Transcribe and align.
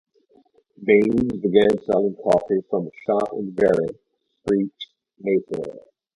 Baines 0.83 1.31
began 1.43 1.77
selling 1.85 2.15
coffee 2.15 2.63
from 2.71 2.87
a 2.87 2.91
shop 3.05 3.33
in 3.33 3.51
Vere 3.53 3.89
Street, 4.43 4.73
Mayfair. 5.19 5.79